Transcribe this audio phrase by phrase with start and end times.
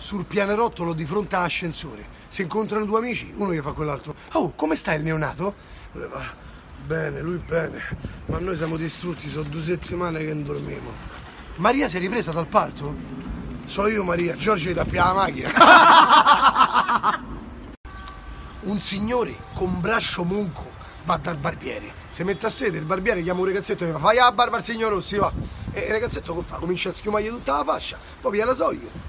[0.00, 2.18] sul pianerottolo di fronte all'ascensore.
[2.28, 4.14] Si incontrano due amici, uno gli fa quell'altro.
[4.32, 5.54] Oh, come sta il neonato?
[5.92, 6.32] Fa,
[6.84, 7.80] bene, lui bene,
[8.26, 10.90] ma noi siamo distrutti, sono due settimane che non dormiamo.
[11.56, 12.94] Maria si è ripresa dal parto?
[13.66, 15.50] So io Maria, Giorgio gli tappia la macchina.
[18.62, 20.70] Un signore con braccio monco
[21.04, 24.16] va dal barbiere, si mette a sedere, il barbiere chiama un ragazzetto e fa fai
[24.16, 25.32] la barba al signor Rossi, va.
[25.72, 26.56] E il ragazzetto che fa?
[26.56, 28.99] Comincia a schiumargli tutta la fascia, poi via la soglia.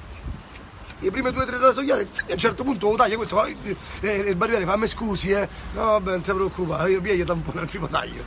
[0.99, 3.55] Le prime due o tre rasoiate, a un certo punto lo taglia questo, e
[4.01, 5.47] il barbiere fa, me scusi, eh.
[5.73, 8.23] No, vabbè, non ti preoccupare, io piglio tampone al primo taglio.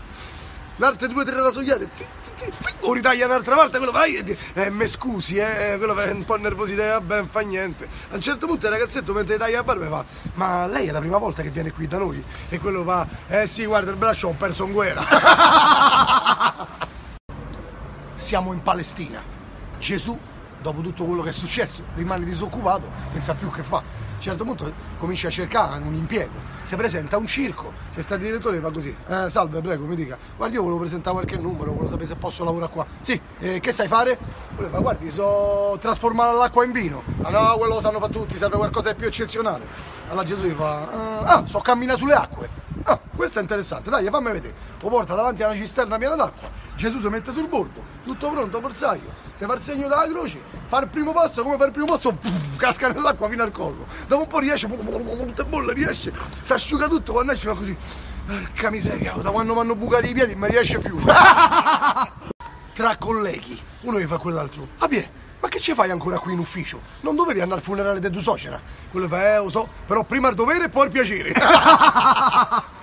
[0.79, 1.88] L'altre due o tre rasoiate,
[2.80, 6.35] o ritaglia un'altra volta, quello vai e eh, me scusi, eh, quello fa un po'
[6.37, 7.88] nervosità, vabbè, non fa niente.
[8.11, 10.05] A un certo punto il ragazzetto mentre taglia la barba fa,
[10.35, 12.24] ma lei è la prima volta che viene qui da noi?
[12.49, 15.07] E quello fa, eh sì, guarda il braccio, ho perso in guerra.
[18.16, 19.23] Siamo in Palestina.
[19.79, 20.19] Gesù,
[20.64, 23.77] dopo tutto quello che è successo, rimane disoccupato, non sa più che fa.
[23.77, 26.32] A un certo punto comincia a cercare un impiego.
[26.62, 28.96] Si presenta a un circo, c'è stato il direttore e fa così.
[29.06, 30.16] Eh, salve, prego, mi dica.
[30.34, 32.87] Guardi, io volevo presentare qualche numero, volevo sapere se posso lavorare qua.
[33.02, 34.18] Sì, eh, che sai fare?
[34.54, 37.02] Quello fa, guardi, so trasformare l'acqua in vino.
[37.21, 39.66] Ah no, quello lo sanno fare tutti, serve qualcosa di più eccezionale.
[40.09, 42.49] Allora Gesù gli fa, ah, so camminare sulle acque.
[42.87, 44.54] Ah, questo è interessante, dai, fammi vedere.
[44.80, 46.51] Lo porta davanti a una cisterna piena d'acqua.
[46.77, 49.13] Gesù si mette sul bordo, tutto pronto, corsaio.
[49.32, 52.12] Si fa il segno della croce, fa il primo passo, come fa il primo passo,
[52.12, 53.87] puff, casca nell'acqua fino al collo.
[54.07, 56.12] Dopo un po' riesce, tutte bolle, riesce,
[56.43, 57.77] si asciuga tutto, quando esce fa così.
[58.27, 60.99] Porca miseria, da quando mi hanno bucati i piedi non mi riesce più.
[62.74, 64.69] Tra colleghi, uno gli fa quell'altro.
[64.78, 65.09] Ah, beh,
[65.41, 66.81] ma che ci fai ancora qui in ufficio?
[67.00, 68.60] Non dovevi andare al funerale del tuo suocera?
[68.91, 71.32] Quello fa, eh, lo so, però prima il dovere e poi il piacere.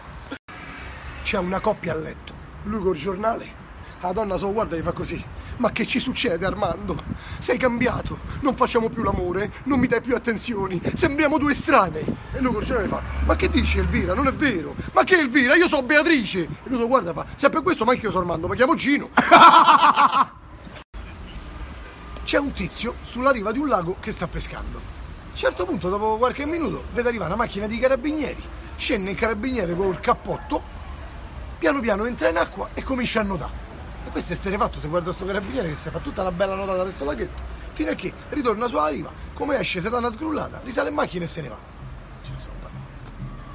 [1.23, 2.33] C'è una coppia a letto,
[2.63, 3.59] lui col giornale,
[4.01, 5.23] la donna solo guarda e fa così.
[5.57, 6.97] Ma che ci succede Armando?
[7.37, 12.03] Sei cambiato, non facciamo più l'amore, non mi dai più attenzioni, sembriamo due estranei.
[12.33, 14.15] E lui col giornale fa, ma che dici Elvira?
[14.15, 14.75] Non è vero.
[14.93, 15.55] Ma che Elvira?
[15.55, 16.41] Io sono Beatrice.
[16.41, 18.55] E lui lo guarda e fa, se per questo ma anche io sono Armando, mi
[18.55, 19.09] chiamo Gino.
[22.25, 24.77] C'è un tizio sulla riva di un lago che sta pescando.
[24.77, 24.81] A
[25.29, 28.41] un certo punto, dopo qualche minuto, vede arrivare una macchina di carabinieri.
[28.75, 30.79] Scende il carabiniere col cappotto,
[31.61, 33.51] piano piano entra in acqua e comincia a nuotare.
[34.03, 36.77] E questo è sterefatto se guarda sto carabiniere che si fa tutta la bella nuotata
[36.77, 37.39] da questo laghetto,
[37.73, 41.25] fino a che ritorna sulla riva, come esce, si dà una sgrullata, risale in macchina
[41.25, 41.57] e se ne va.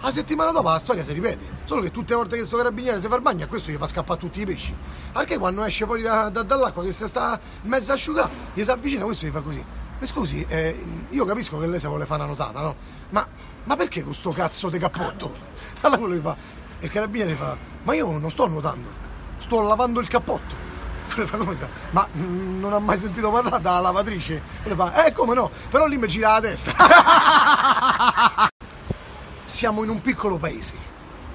[0.03, 3.01] La settimana dopo la storia si ripete, solo che tutte le volte che sto carabiniere
[3.01, 4.73] si fa il bagno a questo gli fa scappare tutti i pesci.
[5.15, 9.03] Anche quando esce fuori da, da, dall'acqua che si sta mezza asciugata, gli si avvicina
[9.03, 9.65] questo gli fa così.
[9.99, 12.77] Mi scusi, eh, io capisco che lei si vuole fare una notata, no?
[13.09, 13.27] Ma,
[13.65, 15.33] ma perché con sto cazzo di cappotto?
[15.83, 16.37] Allora quello gli fa,
[16.79, 18.89] e il carabiniere fa, ma io non sto nuotando,
[19.39, 20.65] sto lavando il cappotto.
[21.91, 24.43] Ma mm, non ha mai sentito parlare della lavatrice?
[24.61, 26.75] Quello fa, eh come no, però lì mi gira la testa.
[29.45, 30.75] Siamo in un piccolo paese.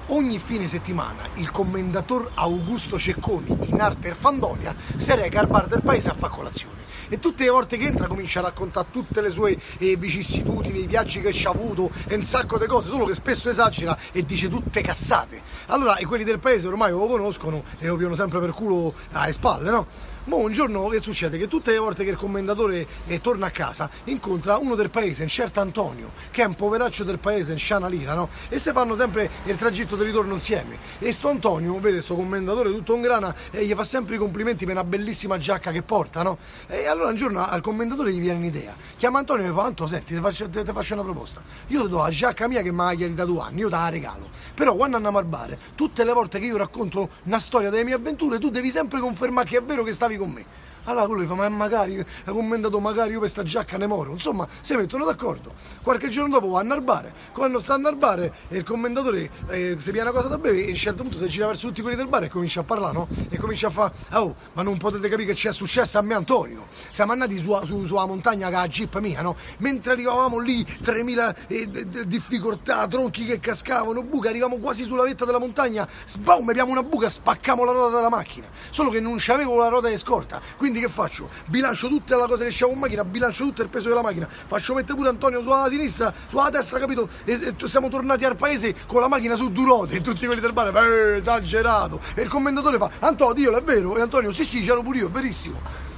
[0.08, 5.80] Ogni fine settimana il commendator Augusto Cecconi, in arte Erfandonia, si reca al bar del
[5.80, 6.81] paese a fare colazione.
[7.12, 10.86] E tutte le volte che entra comincia a raccontare tutte le sue eh, vicissitudini, i
[10.86, 14.24] viaggi che ci ha avuto e un sacco di cose, solo che spesso esagera e
[14.24, 15.42] dice tutte cazzate.
[15.66, 19.34] Allora, e quelli del paese ormai lo conoscono e lo piano sempre per culo alle
[19.34, 19.86] spalle, no?
[20.24, 21.36] Ma un giorno che succede?
[21.36, 25.22] Che tutte le volte che il commendatore eh, torna a casa incontra uno del paese,
[25.22, 28.28] un certo Antonio, che è un poveraccio del paese, un scianalina, no?
[28.48, 30.78] E se fanno sempre il tragitto di ritorno insieme.
[31.00, 34.64] E sto Antonio, vede sto commendatore tutto in grana e gli fa sempre i complimenti
[34.64, 36.38] per una bellissima giacca che porta, no?
[36.68, 38.76] E allora un giorno al commendatore gli viene un'idea.
[38.96, 41.42] Chiama Antonio e gli fa, Anto, senti, ti faccio, ti, ti faccio una proposta.
[41.68, 43.74] Io ti do la giacca mia che mi ha chiedi da due anni, io te
[43.74, 44.30] la regalo.
[44.54, 47.94] Però quando andiamo al bar, tutte le volte che io racconto una storia delle mie
[47.94, 50.44] avventure, tu devi sempre confermare che è vero che stavi con me.
[50.84, 54.12] Allora quello gli fa, ma magari, ha commentato magari io per sta giacca ne moro.
[54.12, 55.54] Insomma, si mettono d'accordo.
[55.82, 57.12] Qualche giorno dopo vanno al bar.
[57.32, 60.66] Quando stanno al bar, e il commentatore eh, si piena una cosa da bere e
[60.66, 62.92] a un certo punto si gira verso tutti quelli del bar e comincia a parlare,
[62.92, 63.08] no?
[63.28, 66.14] E comincia a fare, oh, ma non potete capire che ci è successo a me
[66.14, 66.66] Antonio.
[66.90, 69.36] Siamo andati su, su, sulla montagna con la jeep mia, no?
[69.58, 71.68] Mentre arrivavamo lì, 3000 eh,
[72.06, 77.08] difficoltà, tronchi che cascavano, buche, arrivavamo quasi sulla vetta della montagna, sbaum, abbiamo una buca,
[77.08, 78.48] spaccamo la ruota della macchina.
[78.70, 81.28] Solo che non c'avevo la ruota di scorta, quindi che faccio?
[81.46, 84.74] Bilancio tutta la cosa che c'avevo in macchina, bilancio tutto il peso della macchina, faccio
[84.74, 87.08] mettere pure Antonio sulla sinistra, sulla destra, capito?
[87.24, 90.40] E, e siamo tornati al paese con la macchina su due ruote e tutti quelli
[90.40, 92.00] del bar, eh, esagerato.
[92.14, 93.96] E il commentatore fa, Antonio, Dio, è vero?
[93.96, 95.90] E Antonio, sì sì, c'ero pure io, è verissimo.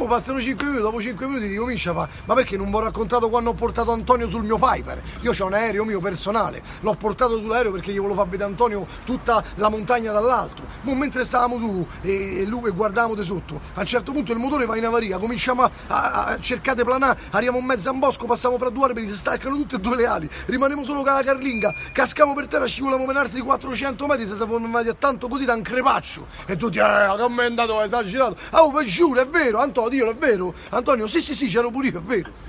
[0.00, 2.80] Mo passano 5 minuti, dopo 5 minuti ricomincia a fa, ma perché non vi ho
[2.80, 5.02] raccontato quando ho portato Antonio sul mio Piper?
[5.20, 8.86] Io ho un aereo mio personale, l'ho portato sull'aereo perché gli volevo far vedere Antonio
[9.04, 10.62] tutta la montagna dall'alto.
[10.84, 14.38] Ma mentre stavamo su e, lui e guardavamo di sotto, a un certo punto il
[14.38, 17.92] motore va in avaria, cominciamo a, a, a cercare di planare, arriviamo in mezzo a
[17.92, 21.02] un bosco, passiamo fra due alberi, si staccano tutte e due le ali, rimaniamo solo
[21.02, 24.88] con la carlinga, cascamo per terra, scivoliamo per arti di 400 metri, si siamo fermati
[24.88, 26.26] a tanto così da un crepaccio.
[26.46, 28.38] E tutti, eh, commentato, esagerato.
[28.52, 30.54] Oh, vi giuro, è vero, Antonio, è vero.
[30.70, 32.48] Antonio, sì, sì, sì, c'ero pure io, è vero.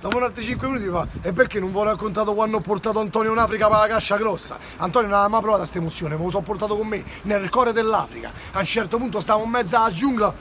[0.00, 3.32] Dopo altri 5 minuti fa, e perché non vi ho raccontato quando ho portato Antonio
[3.32, 4.58] in Africa per la cascia grossa?
[4.78, 7.72] Antonio non aveva mai provato questa emozione, me lo sono portato con me nel cuore
[7.72, 8.32] dell'Africa.
[8.52, 10.32] A un certo punto stavamo in mezzo alla giungla,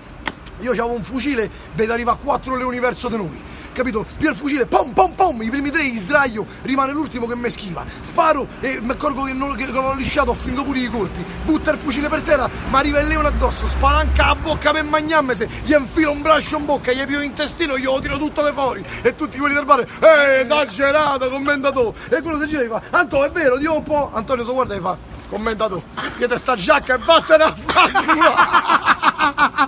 [0.59, 3.41] io avevo un fucile, vedo arriva quattro leoni verso di noi
[3.71, 4.06] capito?
[4.18, 7.50] Più il fucile, pom pom pom, i primi tre gli sdraio, rimane l'ultimo che mi
[7.50, 7.86] schiva.
[8.01, 11.24] Sparo e mi accorgo che, non, che l'ho lisciato, ho finito pure i colpi.
[11.44, 15.36] Butta il fucile per terra, ma arriva il leone addosso, spalanca la bocca per mangiarmi,
[15.36, 18.83] se gli infilo un braccio in bocca, gli pio intestino, glielo tiro tutto da fuori.
[19.01, 21.98] E tutti quelli del bar, eh, esagerato, commentatore.
[22.10, 24.12] E quello si gira e fa, Antonio è vero, dio un po'.
[24.13, 24.98] Antonio si guarda e fa,
[25.30, 25.83] commentatore,
[26.18, 28.30] chiede sta giacca e vattene a fanculo.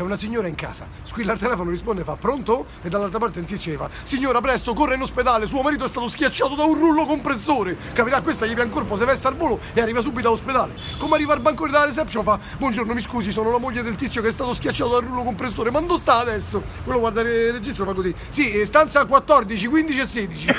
[0.00, 2.64] C'è una signora in casa, squilla il telefono, risponde e fa pronto?
[2.80, 5.88] E dall'altra parte un tizio gli fa signora presto, corre in ospedale, suo marito è
[5.88, 7.76] stato schiacciato da un rullo compressore.
[7.92, 10.74] Capirà, questa gli pian corpo, si veste al volo e arriva subito all'ospedale.
[10.96, 14.22] Come arriva al bancone della reception fa buongiorno mi scusi, sono la moglie del tizio
[14.22, 16.62] che è stato schiacciato dal rullo compressore, ma dove sta adesso?
[16.82, 20.46] Quello guarda il registro fa così, sì, stanza 14, 15 e 16.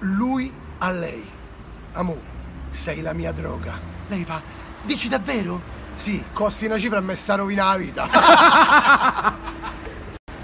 [0.00, 1.24] Lui a lei,
[1.92, 2.20] amore,
[2.70, 3.78] sei la mia droga.
[4.08, 4.42] Lei fa,
[4.82, 5.75] dici davvero?
[5.96, 9.34] Sì, costi una cifra e mi sta rovinando la vita.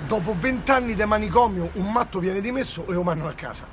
[0.08, 3.66] dopo vent'anni di manicomio, un matto viene dimesso e lo mandano a casa.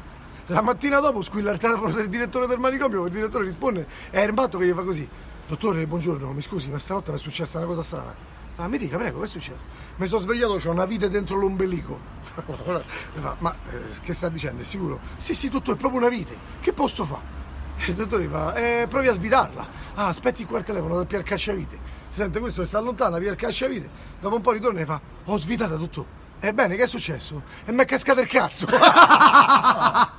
[0.47, 4.33] La mattina dopo squilla il telefono del direttore del manicomio, il direttore risponde, è il
[4.33, 5.07] matto che gli fa così.
[5.47, 8.13] Dottore, buongiorno, mi scusi, ma stanotte mi è successa una cosa strana.
[8.55, 9.59] Fa, mi dica, prego, che è successo?
[9.95, 11.97] Mi sono svegliato, ho una vite dentro l'ombelico.
[13.19, 14.99] fa, ma eh, che sta dicendo, è sicuro?
[15.17, 16.37] Sì, sì, tutto è proprio una vite.
[16.59, 17.38] Che posso fare?
[17.87, 19.67] Il dottore fa, eh, provi a svitarla.
[19.95, 21.79] Ah, aspetti qua il telefono da Pier Cacciavite.
[22.09, 23.89] Sente, questo sta lontano, Pier Cacciavite.
[24.19, 26.17] Dopo un po' ritorna e fa, ho svitata tutto.
[26.39, 27.43] Ebbene, che è successo?
[27.65, 28.67] E mi è cascato il cazzo.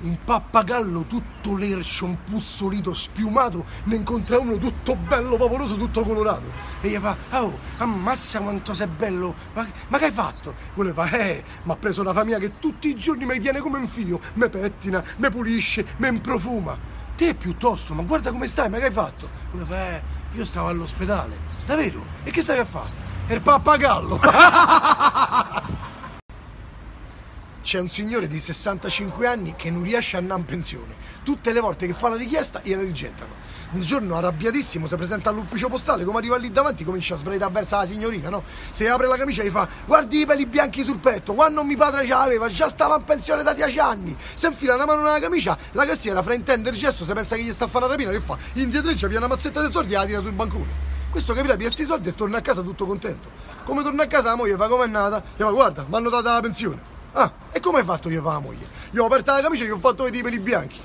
[0.00, 6.50] un pappagallo tutto lercio, un pussolito spiumato, ne incontra uno tutto bello, vaporoso, tutto colorato.
[6.80, 10.54] E gli fa, oh, ammazza quanto sei bello, ma, ma che hai fatto?
[10.74, 13.78] Quello fa, eh, ma ha preso una famiglia che tutti i giorni mi tiene come
[13.78, 16.96] un figlio, mi pettina, mi pulisce, mi profuma.
[17.16, 19.28] Te piuttosto, ma guarda come stai, ma che hai fatto?
[19.50, 20.02] Quello fa, eh,
[20.34, 21.36] io stavo all'ospedale.
[21.66, 22.04] Davvero?
[22.22, 22.90] E che stavi a fare?
[23.26, 24.20] È il pappagallo.
[27.68, 30.94] c'è un signore di 65 anni che non riesce a andare in pensione.
[31.22, 33.30] Tutte le volte che fa la richiesta gliela rigettano.
[33.72, 37.76] Un giorno arrabbiatissimo si presenta all'ufficio postale, come arriva lì davanti comincia a sbraitare verso
[37.76, 38.42] la signorina, no?
[38.70, 41.76] Se apre la camicia e gli fa guardi i peli bianchi sul petto, quando mio
[41.76, 44.16] padre ce l'aveva, già stava in pensione da 10 anni.
[44.32, 47.52] Se infila una mano nella camicia, la cassiera fraintende il gesto, se pensa che gli
[47.52, 48.38] sta a fare la rapina, che fa?
[48.54, 50.86] Indietreggia, via una mazzetta di soldi e la tira sul bancone.
[51.10, 53.28] Questo capirà, pia sti soldi e torna a casa tutto contento.
[53.64, 55.22] Come torna a casa la moglie fa come è nata?
[55.36, 56.96] E fa guarda, mi hanno data la pensione.
[57.12, 58.66] Ah, e come hai fatto io con la moglie?
[58.92, 60.80] Io ho aperto la camicia e gli ho fatto vedere i peli bianchi.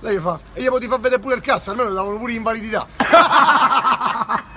[0.00, 2.86] Lei fa, e gli potevi far vedere pure il cazzo, almeno gli davano pure invalidità.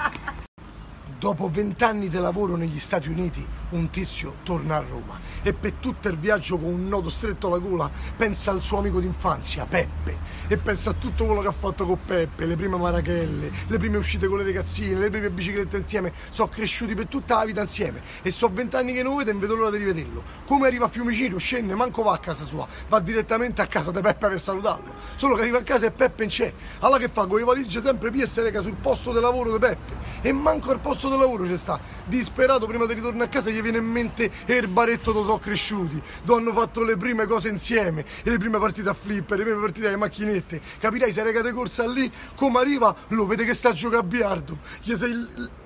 [1.19, 6.07] Dopo vent'anni di lavoro negli Stati Uniti, un tizio torna a Roma e per tutto
[6.07, 10.15] il viaggio con un nodo stretto alla gola pensa al suo amico d'infanzia, Peppe,
[10.47, 13.97] e pensa a tutto quello che ha fatto con Peppe, le prime marachelle, le prime
[13.97, 18.01] uscite con le ragazzine, le prime biciclette insieme, sono cresciuti per tutta la vita insieme
[18.21, 20.23] e so vent'anni che non vedo e vedo l'ora di rivederlo.
[20.45, 23.99] Come arriva a Fiumicino, scende, manco va a casa sua, va direttamente a casa di
[23.99, 24.93] Peppe per salutarlo.
[25.15, 26.53] Solo che arriva a casa e Peppe non c'è.
[26.79, 27.25] Allora che fa?
[27.25, 29.93] Con le valigie sempre via e se reca sul posto di lavoro di Peppe.
[30.21, 31.79] E manco al posto di lavoro c'è sta.
[32.05, 36.01] Disperato prima di ritornare a casa gli viene in mente il baretto dove sono cresciuti,
[36.23, 39.87] dove hanno fatto le prime cose insieme, le prime partite a flipper, le prime partite
[39.87, 40.61] alle macchinette.
[40.79, 44.57] Capirai, se regate corsa lì, come arriva, lo vede che sta a giocare a biliardo.
[44.81, 45.57] Gli sei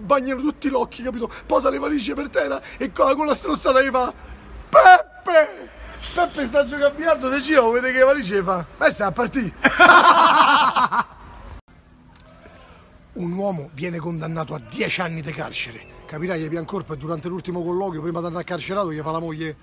[0.00, 1.30] bagnano tutti gli occhi, capito?
[1.46, 4.12] Posa le valigie per terra e con la strozzata gli fa
[4.70, 5.68] Peppe!
[6.14, 8.64] Peppe sta a giocare a biliardo, se gira, vede che le valigie fa.
[8.76, 9.52] Ma sta a partire.
[13.14, 15.98] un uomo viene condannato a 10 anni di carcere.
[16.06, 19.56] Capirai, pian corpo e durante l'ultimo colloquio, prima di andare carcerato, gli fa la moglie,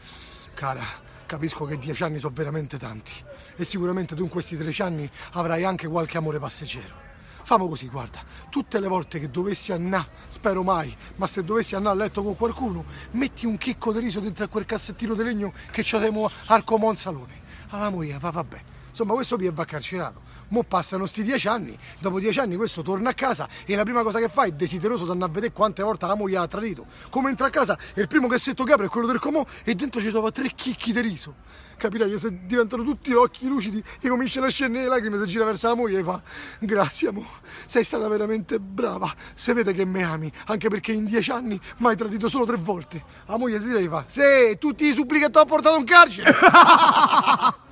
[0.54, 0.84] cara,
[1.26, 3.14] capisco che 10 anni sono veramente tanti
[3.56, 7.06] e sicuramente tu in questi 13 anni avrai anche qualche amore passeggero.
[7.44, 11.96] Famo così, guarda, tutte le volte che dovessi andare, spero mai, ma se dovessi andare
[11.96, 15.54] a letto con qualcuno, metti un chicco di riso dentro a quel cassettino di legno
[15.72, 17.46] che ci abbiamo al comò in salone.
[17.70, 18.62] Alla moglie fa, vabbè,
[18.98, 20.20] Insomma, questo P va carcerato.
[20.48, 24.02] Mo passano sti dieci anni, dopo dieci anni questo torna a casa e la prima
[24.02, 26.88] cosa che fa è desideroso di andare a vedere quante volte la moglie ha tradito.
[27.12, 29.76] Come entra a casa e il primo cassetto che apre è quello del comò e
[29.76, 31.36] dentro ci trova tre chicchi di riso.
[31.78, 35.46] Capirai che se diventano tutti occhi lucidi e cominciano a scendere le lacrime, si gira
[35.46, 36.20] verso la moglie e fa
[36.58, 37.28] Grazie amore,
[37.68, 41.88] sei stata veramente brava, se vede che mi ami, anche perché in dieci anni mi
[41.88, 43.04] hai tradito solo tre volte.
[43.28, 45.86] La moglie si tira e fa Sì, tutti i suppli che ti ho portato in
[45.86, 46.34] carcere.